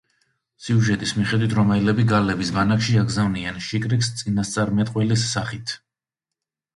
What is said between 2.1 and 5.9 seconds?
გალების ბანაკში აგზავნიან შიკრიკს წინასწარმეტყველის სახით.